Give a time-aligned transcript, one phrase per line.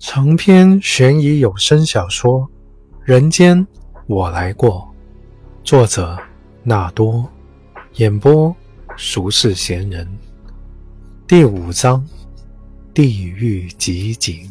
[0.00, 2.42] 长篇悬疑有声小说
[3.02, 3.66] 《人间
[4.06, 4.88] 我来过》，
[5.66, 6.16] 作者
[6.62, 7.28] 纳多，
[7.94, 8.54] 演播
[8.96, 10.08] 俗世闲人，
[11.26, 12.06] 第五章：
[12.94, 14.48] 地狱集锦。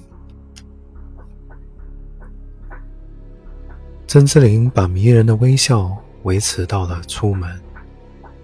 [4.06, 7.50] 曾之琳把迷人的微笑维持到了出门。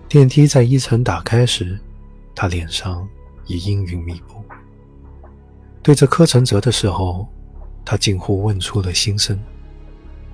[0.07, 1.77] 电梯在一层打开时，
[2.33, 3.05] 她脸上
[3.45, 4.42] 已阴云密布。
[5.83, 7.27] 对着柯承泽的时候，
[7.83, 9.37] 他近乎问出了心声：“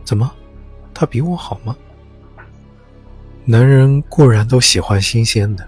[0.06, 0.32] 怎么，
[0.94, 1.76] 他比我好吗？”
[3.46, 5.68] 男人固然都喜欢新鲜的，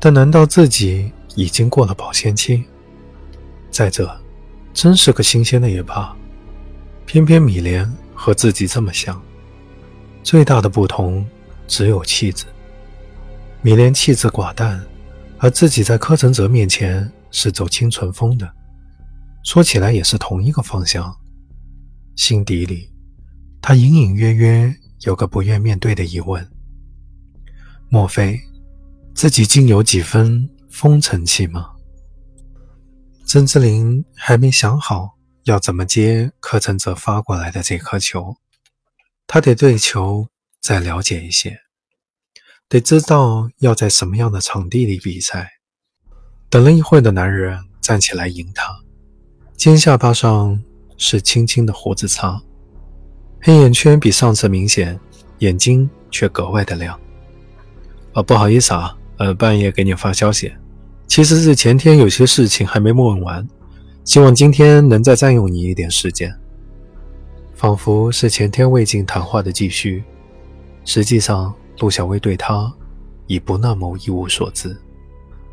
[0.00, 2.64] 但难道自己已经过了保鲜期？
[3.70, 4.18] 再者，
[4.72, 6.16] 真是个新鲜的也罢。
[7.04, 9.20] 偏偏米莲和自己这么像，
[10.22, 11.26] 最大的不同
[11.66, 12.46] 只有气质。
[13.60, 14.82] 米莲气质寡淡，
[15.36, 18.50] 而自己在柯承泽面前是走清纯风的。
[19.48, 21.18] 说起来也是同一个方向，
[22.16, 22.92] 心底里，
[23.62, 26.46] 他隐隐约约有个不愿面对的疑问：
[27.88, 28.38] 莫非
[29.14, 31.70] 自己竟有几分风尘气吗？
[33.24, 38.36] 曾之琳还没想好要怎么接柯承泽发过来的这颗球，
[39.26, 40.28] 他得对球
[40.60, 41.58] 再了解一些，
[42.68, 45.52] 得知道要在什么样的场地里比赛。
[46.50, 48.78] 等了一会的男人站起来迎他。
[49.58, 50.56] 尖下巴上
[50.96, 52.40] 是轻轻的胡子擦，
[53.42, 54.96] 黑眼圈比上次明显，
[55.40, 56.96] 眼睛却格外的亮。
[58.12, 60.52] 哦，不好意思啊，呃，半夜给你发消息，
[61.08, 63.44] 其实是前天有些事情还没问完，
[64.04, 66.32] 希望今天能再占用你一点时间。
[67.56, 70.04] 仿佛是前天未尽谈话的继续，
[70.84, 72.72] 实际上陆小薇对他
[73.26, 74.76] 已不那么一无所知，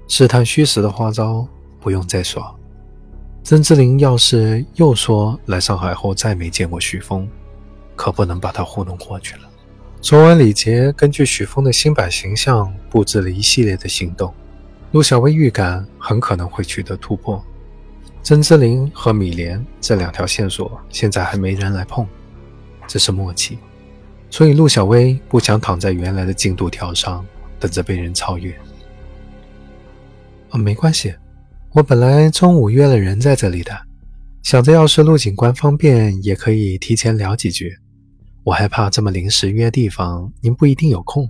[0.07, 1.47] 试探虚实的花招
[1.81, 2.55] 不用再耍。
[3.45, 7.29] 曾志林要是又说来上海后再没见过许峰，
[7.95, 9.41] 可不能把他糊弄过去了。
[10.01, 14.33] 昨晚李杰根据许峰的新版形象布置了一系列的行动，
[14.94, 17.39] 陆小薇预感很可能会取得突破。
[18.23, 22.03] 曾志林和米莲这两条线索现在还没人来碰，
[22.88, 23.59] 这是默契，
[24.31, 27.23] 所以陆小薇不想躺在原来的进度条上
[27.59, 28.51] 等着被人超越。
[30.50, 31.13] 啊，没关系。
[31.75, 33.78] 我本来中午约了人在这里的，
[34.44, 37.78] 想着要是陆警官方便，也可以提前聊几句。
[38.46, 41.30] 我害怕这么临时约地方，您不一定有空。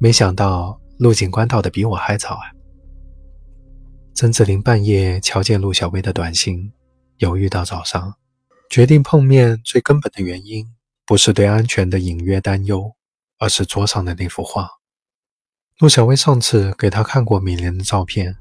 [0.00, 2.50] 没想到陆警官到的比我还早啊！
[4.12, 6.72] 曾子林半夜瞧见陆小薇的短信，
[7.18, 8.16] 犹豫到早上，
[8.70, 9.56] 决定碰面。
[9.64, 10.66] 最根本的原因
[11.06, 12.90] 不是对安全的隐约担忧，
[13.38, 14.68] 而是桌上的那幅画。
[15.78, 18.34] 陆小薇上次给他看过米莲的照片。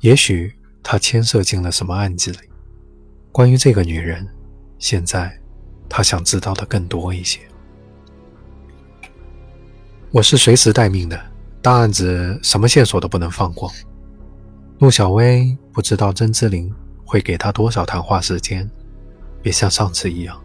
[0.00, 0.52] 也许
[0.82, 2.38] 他牵涉进了什么案子里。
[3.32, 4.26] 关于这个女人，
[4.78, 5.36] 现在
[5.88, 7.40] 他想知道的更多一些。
[10.10, 11.20] 我是随时待命的，
[11.60, 13.70] 大案子什么线索都不能放过。
[14.78, 16.72] 陆小薇不知道曾之琳
[17.04, 18.70] 会给他多少谈话时间，
[19.42, 20.40] 别像上次一样，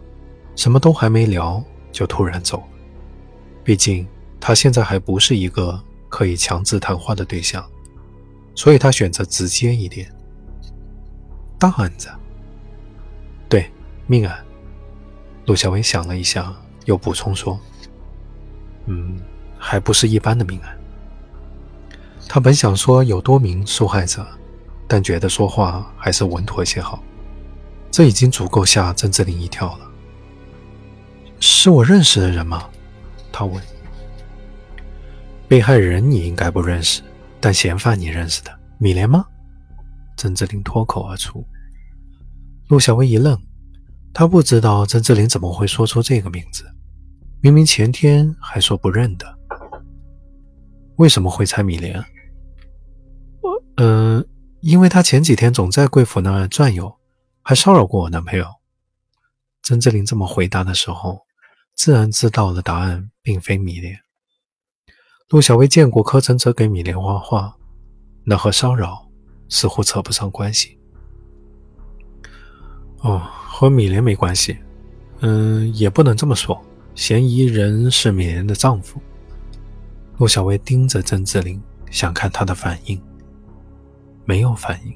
[0.56, 2.62] 什么都还没聊就突然走。
[3.62, 4.06] 毕竟
[4.40, 7.64] 他现在还不是一个可以强制谈话的对象。
[8.54, 10.10] 所以他选择直接一点。
[11.58, 12.08] 大案子，
[13.48, 13.70] 对，
[14.06, 14.44] 命案。
[15.46, 16.54] 陆小薇想了一下，
[16.84, 17.58] 又补充说
[18.86, 19.20] ：“嗯，
[19.58, 20.78] 还不是一般的命案。”
[22.28, 24.26] 他本想说有多名受害者，
[24.88, 27.02] 但觉得说话还是稳妥些好。
[27.90, 29.90] 这已经足够吓曾志林一跳了。
[31.40, 32.68] 是我认识的人吗？
[33.30, 33.62] 他问。
[35.46, 37.02] 被害人你应该不认识。
[37.42, 39.26] 但嫌犯你认识的米莲吗？
[40.16, 41.44] 曾志林脱口而出。
[42.68, 43.36] 陆小薇一愣，
[44.14, 46.64] 她不知道曾志林怎么会说出这个名字，
[47.40, 49.26] 明明前天还说不认得。
[50.98, 51.98] 为什么会猜米莲？
[53.40, 53.60] 我……
[53.78, 54.24] 嗯，
[54.60, 56.94] 因为他前几天总在贵府那儿转悠，
[57.42, 58.46] 还骚扰过我男朋友。
[59.64, 61.22] 曾志林这么回答的时候，
[61.74, 63.98] 自然知道了答案并非米莲。
[65.32, 67.56] 陆小薇见过柯承泽给米莲画画，
[68.22, 69.08] 那和骚扰
[69.48, 70.76] 似乎扯不上关系。
[73.00, 74.58] 哦，和米莲没关系。
[75.20, 76.62] 嗯，也不能这么说。
[76.94, 79.00] 嫌疑人是米莲的丈夫。
[80.18, 81.58] 陆小薇盯着曾志林，
[81.90, 83.00] 想看他的反应，
[84.26, 84.94] 没有反应。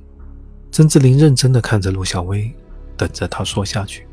[0.70, 2.54] 曾志林认真的看着陆小薇，
[2.94, 4.06] 等着他说下去。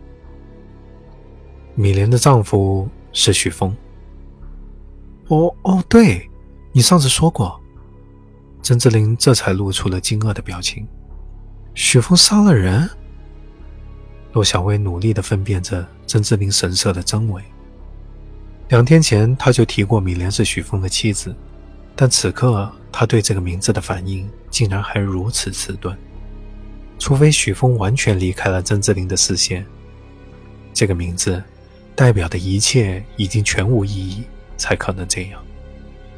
[1.76, 3.76] 米莲的丈夫是许峰。
[5.28, 6.30] 哦哦，对，
[6.72, 7.60] 你上次说过。
[8.62, 10.88] 曾志林这才露出了惊愕的表情。
[11.74, 12.90] 许峰杀了人？
[14.34, 17.44] 陆小薇努力地分辨着曾志林神色的真伪。
[18.70, 21.36] 两天前，他就提过米莲是许峰的妻子，
[21.96, 25.96] 但此刻他对这个名字的反应竟然还如此迟钝。
[26.98, 29.66] 除非许峰完全离开了曾志林的视线，
[30.74, 31.44] 这个名字
[31.96, 34.24] 代表的一切已经全无意义，
[34.58, 35.44] 才可能这样。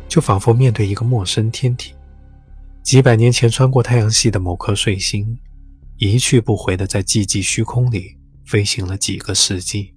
[0.08, 1.94] 就仿佛面对一个陌生天体，
[2.84, 5.38] 几百年前穿过太阳系的某颗彗星，
[5.98, 8.16] 一去不回的在寂寂虚空里
[8.46, 9.94] 飞行了几个世纪，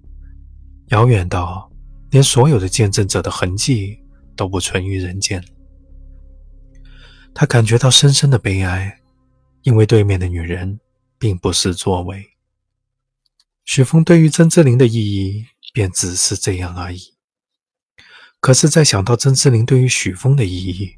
[0.87, 1.71] 遥远到
[2.09, 3.99] 连所有的见证者的痕迹
[4.35, 5.43] 都不存于人间。
[7.33, 8.99] 他感觉到深深的悲哀，
[9.61, 10.79] 因为对面的女人
[11.17, 12.25] 并不是作为。
[13.63, 16.99] 许峰对于曾志林的意义，便只是这样而已。
[18.41, 20.95] 可是，在想到曾志林对于许峰的意义，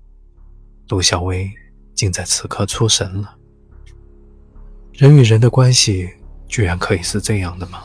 [0.90, 1.52] 陆小薇
[1.96, 3.36] 竟在此刻出神了。
[4.94, 6.08] 人与人的关系，
[6.48, 7.82] 居然可以是这样的吗？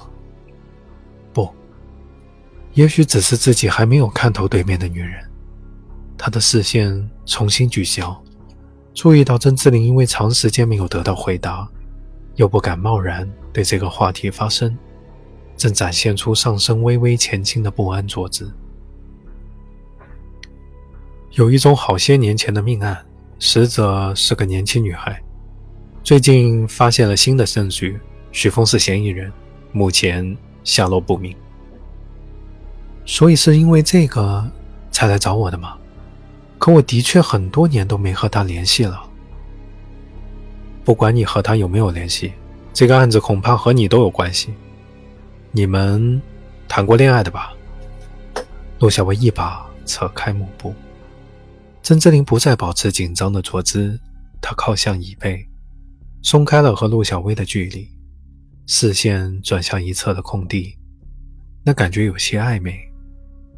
[1.32, 1.49] 不，
[2.75, 5.26] 也许只是自己还没有看透对面的女人。
[6.19, 8.23] 他的视线重新聚焦，
[8.93, 11.67] 注意到曾志林因为长时间没有得到回答，
[12.35, 14.76] 又不敢贸然对这个话题发声，
[15.56, 18.52] 正展现出上身微微前倾的不安坐姿。
[21.37, 22.97] 有一宗好些年前的命案，
[23.38, 25.23] 死者是个年轻女孩。
[26.03, 28.00] 最近发现了新的证据，
[28.33, 29.31] 许峰是嫌疑人，
[29.71, 30.35] 目前
[30.65, 31.37] 下落不明。
[33.05, 34.50] 所以是因为这个
[34.91, 35.77] 才来找我的吗？
[36.56, 38.99] 可我的确很多年都没和他联系了。
[40.87, 42.33] 不管你和他有没有联系，
[42.73, 44.55] 这个案子恐怕和你都有关系。
[45.53, 46.19] 你们
[46.67, 47.53] 谈过恋爱的吧？
[48.79, 50.75] 陆小薇一把扯开幕布。
[51.87, 53.97] 曾志林不再保持紧张的坐姿，
[54.43, 55.49] 他靠向椅背，
[56.21, 57.88] 松开了和陆小薇的距离，
[58.67, 60.77] 视线转向一侧的空地，
[61.65, 62.77] 那感觉有些暧昧，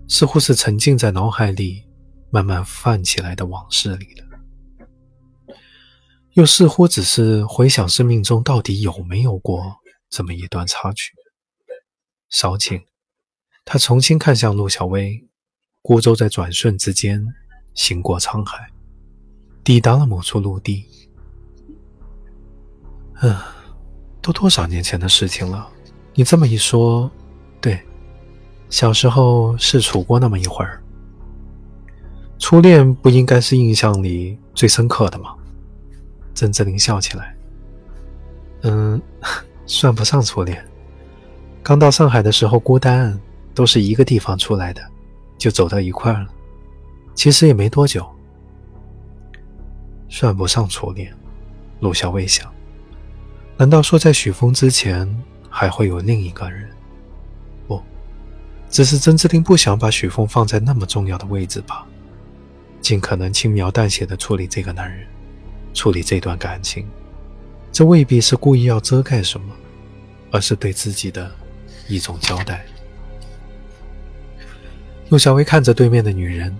[0.08, 1.82] 似乎是沉浸在脑海里
[2.28, 5.54] 慢慢泛起来的往事里了，
[6.34, 9.74] 又似乎只是回想生命中到底有没有过
[10.10, 11.14] 这么一段插曲。
[12.28, 12.82] 稍顷，
[13.64, 15.26] 他重新看向陆小薇，
[15.80, 17.26] 孤舟在转瞬之间。
[17.78, 18.68] 行过沧海，
[19.62, 20.84] 抵达了某处陆地。
[23.20, 23.36] 嗯，
[24.20, 25.70] 都多少年前的事情了。
[26.12, 27.08] 你这么一说，
[27.60, 27.80] 对，
[28.68, 30.82] 小时候是处过那么一会儿。
[32.36, 35.36] 初恋不应该是印象里最深刻的吗？
[36.34, 37.36] 曾志林笑起来。
[38.62, 39.00] 嗯，
[39.66, 40.66] 算不上初恋。
[41.62, 43.16] 刚到上海的时候孤单，
[43.54, 44.82] 都是一个地方出来的，
[45.38, 46.26] 就走到一块了。
[47.18, 48.08] 其实也没多久，
[50.08, 51.12] 算不上初恋。
[51.80, 52.48] 陆小薇想，
[53.56, 55.20] 难道说在许峰之前
[55.50, 56.70] 还会有另一个人？
[57.66, 57.82] 不，
[58.70, 61.84] 只是曾志林不想把许峰放在那么重要的位置吧，
[62.80, 65.04] 尽可能轻描淡写的处理这个男人，
[65.74, 66.88] 处理这段感情。
[67.72, 69.52] 这未必是故意要遮盖什么，
[70.30, 71.28] 而是对自己的
[71.88, 72.64] 一种交代。
[75.08, 76.56] 陆小薇看着对面的女人。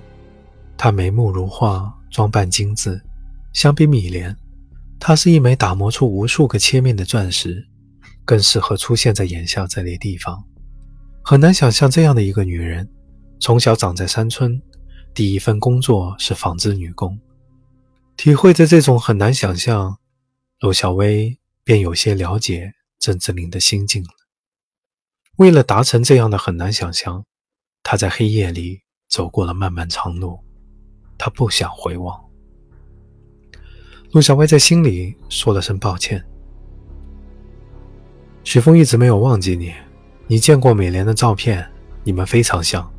[0.79, 3.03] 她眉目如画，装扮精致。
[3.53, 4.35] 相比米莲，
[5.01, 7.67] 她是一枚打磨出无数个切面的钻石，
[8.25, 10.45] 更适合出现在眼下这类地方。
[11.25, 12.89] 很难想象这样的一个女人，
[13.41, 14.63] 从小长在山村，
[15.13, 17.19] 第一份工作是纺织女工。
[18.17, 19.99] 体会着这种很难想象，
[20.61, 24.11] 陆小薇便有些了解郑志林的心境了。
[25.37, 27.25] 为了达成这样的很难想象，
[27.83, 30.39] 她在黑夜里走过了漫漫长路。
[31.19, 32.19] 他不想回望。
[34.13, 36.25] 陆小薇在心里说了声抱歉。
[38.45, 39.75] 许峰一直没有忘记你，
[40.27, 41.69] 你见过美莲的照片，
[42.05, 42.91] 你们非常像，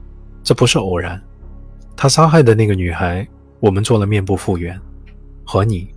[0.43, 1.19] 这不是偶然。
[1.97, 3.27] 他杀害的那个女孩，
[3.59, 4.79] 我们做了面部复原，
[5.43, 5.89] 和你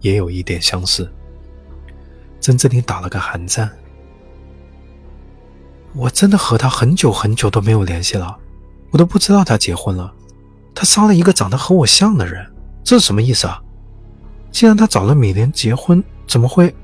[0.00, 1.10] 也有一点相似。
[2.40, 3.70] 曾志林打了个寒战。
[5.94, 8.38] 我真的和他很久很久都没有联系了，
[8.90, 10.14] 我都不知道他结婚了。
[10.74, 12.46] 他杀了一个长得和我像的人，
[12.84, 13.60] 这是什么意思啊？
[14.50, 16.74] 既然他找了米莲结婚，怎么会？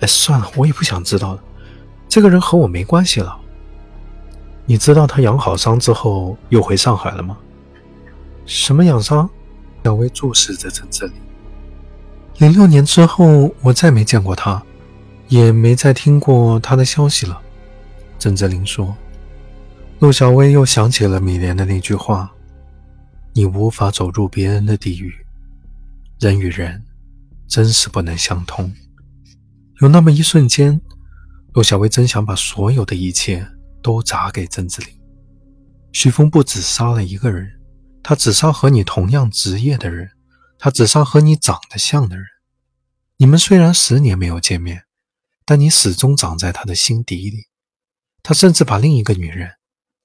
[0.00, 1.42] 哎，算了，我也不想知道了。
[2.08, 3.36] 这个人和我没关系了。
[4.64, 7.36] 你知道他养好伤之后又回上海了吗？
[8.46, 9.28] 什么养伤？
[9.84, 11.14] 小薇注视着陈志林。
[12.38, 14.62] 零六年之后，我再没见过他，
[15.28, 17.40] 也没再听过他的消息了。
[18.18, 18.94] 郑志林说。
[20.00, 22.30] 陆小薇又想起了米莲的那句话。
[23.36, 25.14] 你无法走入别人的地狱，
[26.18, 26.82] 人与人
[27.46, 28.74] 真是不能相通。
[29.82, 30.80] 有那么一瞬间，
[31.52, 33.46] 陆小薇真想把所有的一切
[33.82, 34.88] 都砸给曾志林。
[35.92, 37.60] 徐峰不止杀了一个人，
[38.02, 40.12] 他只杀和你同样职业的人，
[40.58, 42.24] 他只杀和你长得像的人。
[43.18, 44.84] 你们虽然十年没有见面，
[45.44, 47.48] 但你始终长在他的心底里。
[48.22, 49.50] 他甚至把另一个女人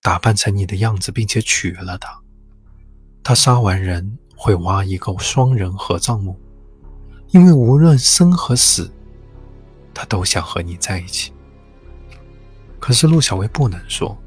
[0.01, 2.20] 打扮成你的样子，并且娶了她。
[3.23, 6.35] 他杀完人会挖一个双人合葬墓，
[7.29, 8.91] 因为无论生和死，
[9.93, 11.31] 他都想和你在一起。
[12.79, 14.17] 可是陆小薇不能说，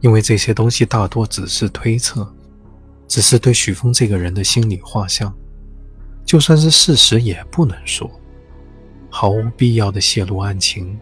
[0.00, 2.34] 因为这些东西大多只是推测，
[3.06, 5.32] 只是对许峰这个人的心理画像。
[6.24, 8.10] 就算是事实也不能说，
[9.10, 10.98] 毫无必要的泄露案情，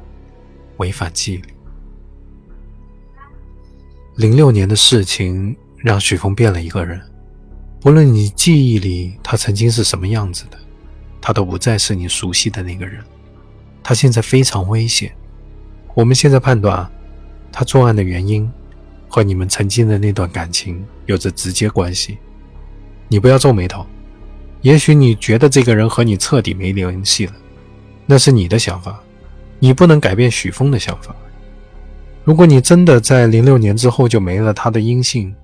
[0.76, 1.44] 违反纪律。
[4.16, 6.98] 零六年的事情让许峰变了一个人，
[7.78, 10.56] 不论你记忆里他曾经是什么样子的，
[11.20, 13.04] 他都不再是你熟悉的那个人。
[13.82, 15.14] 他现在非常危险。
[15.92, 16.90] 我们现在判断，
[17.52, 18.50] 他作案的原因
[19.10, 22.16] 和你们曾经的那段感情有着直接关系。
[23.06, 23.84] 你不要皱眉头。
[24.62, 27.34] 也许你觉得这个人和你彻底没联系了，
[28.06, 28.98] 那是你的想法，
[29.58, 31.14] 你不能改变许峰的想法。
[32.24, 35.34] 如果你真的在零六年之后就没了他的音信，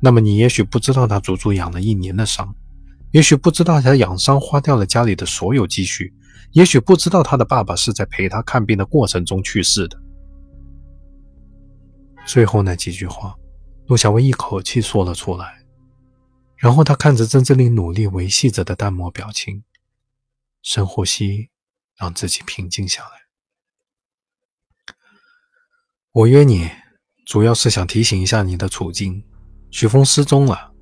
[0.00, 2.54] 那么你也许不知道他足足养了一年的伤，
[3.12, 6.12] 也许不知道他养伤花掉了家里的所有积蓄，
[6.52, 10.00] 也许不知道他的爸爸是在陪他看病的过程中去世的。
[12.26, 13.34] 最后那几句话，
[13.86, 15.60] 陆小薇一口气说了出来。
[16.56, 19.64] 然后他看着曾志林努力维系着的淡漠表情，
[20.62, 21.48] 深呼吸，
[21.96, 23.10] 让自己平静下来。
[26.12, 26.70] 我约你，
[27.24, 29.24] 主要是想提醒一下你的处境。
[29.70, 30.72] 许峰失踪了，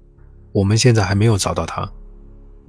[0.53, 1.91] 我们现在还没有找到他。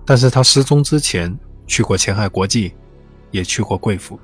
[0.05, 2.73] 但是他失踪之前去过前海国际，
[3.31, 4.19] 也去过贵府。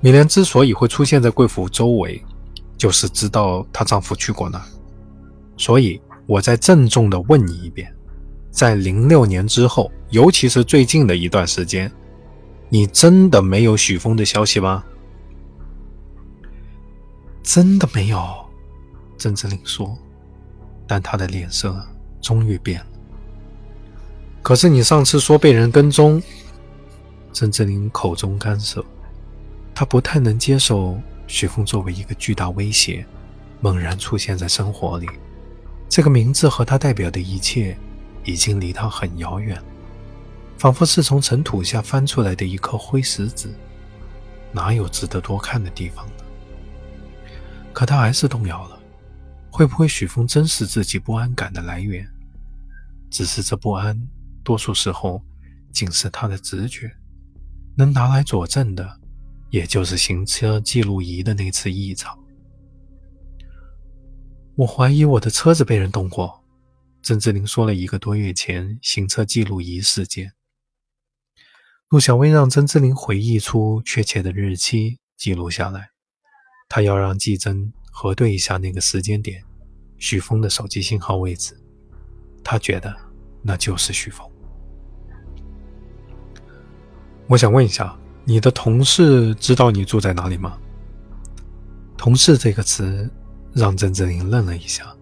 [0.00, 2.22] 米莲之所以会出现在贵府周围，
[2.76, 4.62] 就是知道她丈夫去过那，
[5.56, 6.00] 所以。
[6.26, 7.92] 我再郑重地问你一遍，
[8.52, 11.90] 在零六年之后，尤其是最近的一段时间，
[12.68, 14.84] 你真的没有许峰的消息吗？
[17.42, 18.24] 真的没有，
[19.18, 19.98] 郑志林说，
[20.90, 21.80] 但他的脸色
[22.20, 22.86] 终于变了。
[24.42, 26.20] 可是你上次说被人跟踪，
[27.32, 28.84] 郑志林口中干涉，
[29.72, 33.06] 他不太能接受许峰作为一个巨大威胁，
[33.60, 35.08] 猛然出现在生活里。
[35.88, 37.78] 这个名字和他代表的一切，
[38.24, 39.56] 已经离他很遥远，
[40.58, 43.48] 仿佛是从尘土下翻出来的一颗灰石子，
[44.50, 46.12] 哪有值得多看的地方呢？
[47.72, 48.79] 可他还是动摇了，
[49.60, 52.10] 会不会许峰真是自己不安感的来源？
[53.10, 54.08] 只是这不安，
[54.42, 55.22] 多数时候
[55.70, 56.90] 仅是他的直觉，
[57.76, 58.98] 能拿来佐证的，
[59.50, 62.18] 也就是行车记录仪的那次异常。
[64.54, 66.42] 我怀疑我的车子被人动过。
[67.02, 70.32] 曾志林说了一个多月前行车记录仪事件。
[71.90, 75.90] 陆小薇让曾志林回忆出确切的日期，记录下来。
[76.66, 79.44] 他要让季真核对一下那个时间点
[80.00, 81.56] 许峰的手机信号位置。
[82.42, 82.92] 他觉得
[83.40, 84.28] 那就是许峰。
[87.28, 90.58] 我想问一下，你的同事知道你住在哪里吗？
[91.96, 93.08] 同事这个词。
[93.52, 94.94] 让郑志林愣了一下，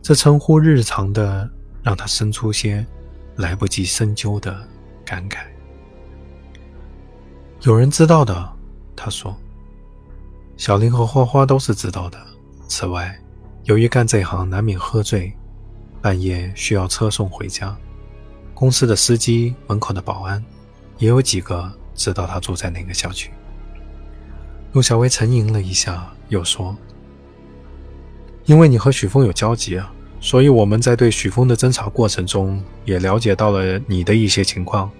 [0.00, 1.46] 这称呼日常的，
[1.82, 2.86] 让他生出些
[3.36, 4.66] 来不及深究的
[5.04, 5.44] 感慨。
[7.60, 8.50] 有人知道的，
[8.96, 9.36] 他说。
[10.56, 12.18] 小林和花花都是知道的。
[12.66, 13.14] 此外，
[13.64, 15.32] 由于干这行难免喝醉，
[16.02, 17.74] 半夜需要车送回家，
[18.52, 20.44] 公司的司机、门口的保安，
[20.98, 23.30] 也有几个知道他住在哪个小区。
[24.72, 26.76] 陆小薇沉吟了一下，又说。
[28.44, 29.90] 因为你和许峰有交集啊，
[30.20, 34.90] 所以我们在对许峰的侦查过程中也了解到了你的一些情况，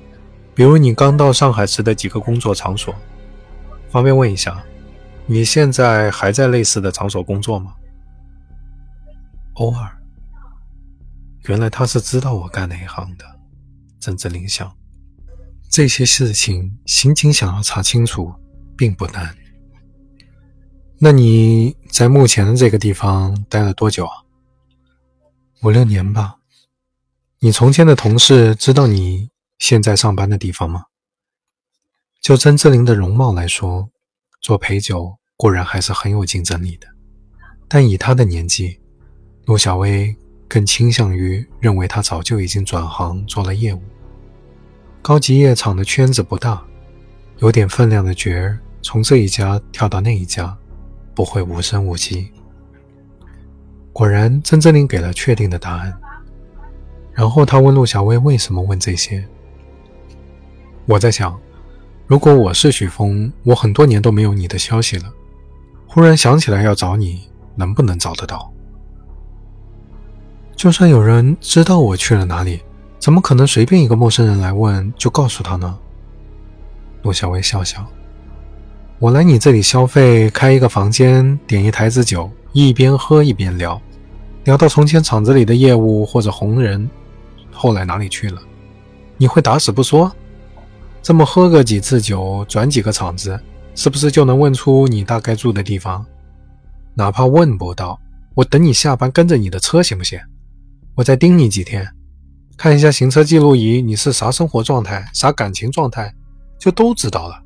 [0.55, 2.95] 比如你刚到上海时的几个工作场所。
[3.91, 4.65] 方便问一下，
[5.27, 7.75] 你现在还在类似的场所工作吗？
[9.55, 10.03] 偶尔。
[11.49, 13.25] 原来他是知道我干哪一行的。
[14.01, 14.77] 郑志林想，
[15.71, 18.33] 这些事情刑警想要查清楚
[18.77, 19.37] 并不难。
[20.99, 24.13] 那你在目前的这个地方待了多久啊？
[25.63, 26.37] 五六年吧。
[27.41, 30.85] 你从前的同事知道你现在上班的地方吗？
[32.23, 33.91] 就曾志林的容貌来说，
[34.41, 36.87] 做陪酒固然还是很有竞争力的，
[37.69, 38.81] 但以他的年纪，
[39.47, 40.15] 陆小薇
[40.49, 43.83] 更倾向于认为他早就已经转行做了业务。
[45.03, 46.63] 高级夜场的圈子不大，
[47.39, 48.59] 有点分量的角儿。
[48.81, 50.57] 从这一家跳到那一家，
[51.15, 52.31] 不会无声无息。
[53.93, 55.93] 果然，曾志林给了确定的答案。
[57.13, 59.23] 然后他问陆小薇为什么问这些。
[60.87, 61.39] 我在想，
[62.07, 65.13] 如果我是许峰，我很多年都没有你的消息了，
[65.87, 68.54] 忽然想起来要找你，能不能找得到？
[70.65, 72.59] 就算有人知道我去了哪里，
[72.99, 75.79] 怎么可能随便一个陌生人来问就告诉他呢？
[77.03, 77.87] 陆小薇笑笑，
[78.99, 83.79] 我来你这里消费，开一个房间，点一台子酒，一边喝一边聊，
[84.45, 86.89] 聊到从前厂子里的业务或者红人。
[87.53, 88.41] 后来哪里去了？
[89.19, 90.11] 你会打死不说？
[91.03, 93.39] 这么喝个几次酒，转几个场子，
[93.75, 96.07] 是不是就能问出你大概住的地方？
[96.95, 98.01] 哪怕问不到，
[98.35, 100.19] 我等你下班跟着你的车行不行？
[100.97, 101.89] 我再盯你几天，
[102.57, 106.15] 看一下行车记录仪，你是啥生活状态，啥感情状态，
[106.59, 107.43] 就都知道了。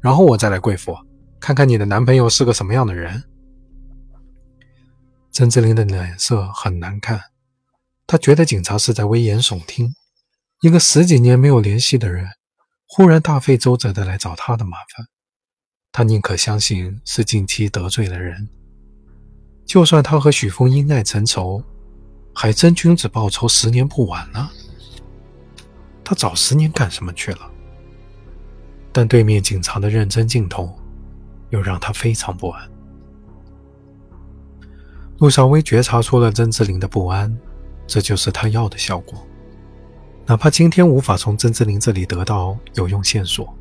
[0.00, 0.96] 然后我再来贵府，
[1.38, 3.22] 看看你的男朋友是个什么样的人。
[5.30, 7.20] 曾志林的脸色很难看。
[8.06, 9.92] 他觉得警察是在危言耸听，
[10.62, 12.26] 一个十几年没有联系的人，
[12.88, 15.06] 忽然大费周折的来找他的麻烦，
[15.92, 18.48] 他宁可相信是近期得罪了人。
[19.66, 21.62] 就算他和许峰因爱成仇，
[22.38, 24.46] 还真君子报仇，十年不晚呢。
[26.04, 27.50] 他早十年干什么去了？
[28.92, 30.78] 但对面警察的认真镜头，
[31.48, 32.70] 又让他非常不安。
[35.16, 37.34] 陆小薇觉察出了曾志林的不安。
[37.86, 39.26] 这就是他要的效果，
[40.26, 43.56] 哪怕今天无法从曾志林这里得到有用线索，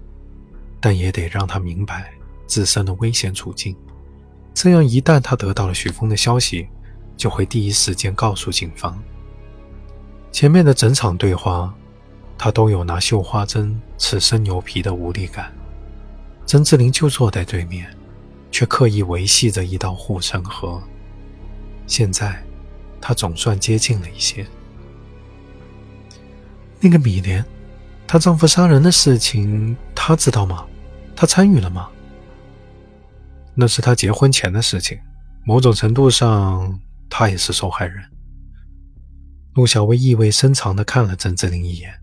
[0.82, 2.12] 但也得让他明白
[2.46, 3.74] 自身的危险处境。
[4.54, 6.68] 这样，一旦他得到了许峰的消息，
[7.16, 8.98] 就会第一时间告诉警方。
[10.32, 11.74] 前面的整场对话，
[12.38, 15.54] 他都有拿绣花针刺生牛皮的无力感。
[16.46, 17.96] 曾志林就坐在对面，
[18.52, 20.82] 却刻意维系着一道护城河。
[21.88, 22.42] 现在。
[23.02, 24.44] 她总算接近了一些。
[26.80, 27.46] 那个米莲，
[28.08, 30.66] 她丈夫杀人的事情，她知道吗？
[31.16, 31.88] 她参与了吗？
[33.54, 34.98] 那是她结婚前的事情，
[35.44, 38.04] 某种程度上，他也是受害人。
[39.54, 41.94] 陆小薇意味深长地看了郑志林一眼。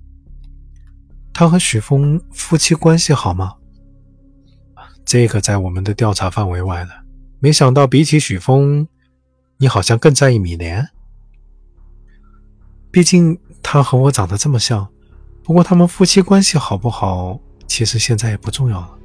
[1.32, 3.54] 他和许峰夫妻关系好吗？
[5.04, 7.04] 这个在我们的调查范围外了。
[7.40, 8.86] 没想到，比起许峰。
[9.58, 10.88] 你好像更在意米莲，
[12.90, 14.88] 毕竟他和我长得这么像。
[15.44, 17.38] 不过他们夫妻关系好不好，
[17.68, 18.98] 其实现在也不重要了。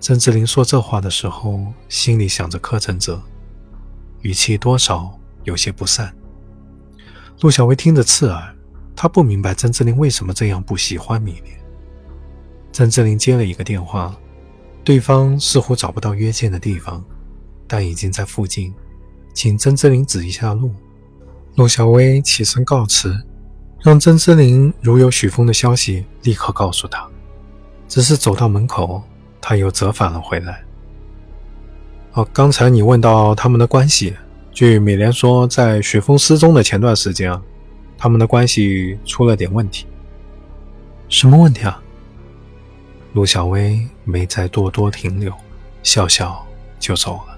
[0.00, 3.22] 曾志林说这话的时候，心里想着柯承泽，
[4.24, 5.12] 语气多少
[5.44, 6.12] 有些不善。
[7.42, 8.54] 陆小薇听着刺耳，
[8.96, 11.54] 她不明白曾志林为什么这样不喜欢米莲。
[12.72, 14.16] 曾志林接了一个电话，
[14.82, 17.04] 对方似乎找不到约见的地方，
[17.68, 18.74] 但已经在附近。
[19.34, 20.72] 请曾志林指一下路。
[21.56, 23.14] 陆小薇起身告辞，
[23.82, 27.06] 让曾志林如有许峰的消息，立刻告诉他。
[27.86, 29.02] 只是走到门口，
[29.38, 30.64] 他又折返了回来。
[32.14, 34.14] 哦，刚才你问到他们的关系，
[34.52, 37.42] 据美莲说，在雪峰失踪的前段时间啊，
[37.98, 39.84] 他们的关系出了点问题。
[41.08, 41.82] 什么问题啊？
[43.14, 45.32] 陆小薇没再多多停留，
[45.82, 46.46] 笑笑
[46.78, 47.33] 就走了。